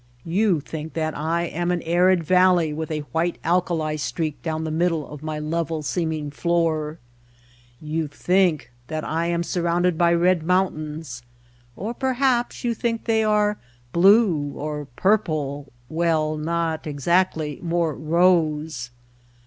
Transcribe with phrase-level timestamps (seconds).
[0.25, 4.71] You think that I am an arid valley with a white alkali streak down the
[4.71, 6.97] middle of my level seeming floor.
[7.79, 11.21] You think that I am surrounded by red moun tains,
[11.75, 13.59] or perhaps you think they are
[13.93, 18.89] blue, or purple— well, not exactly— more rose.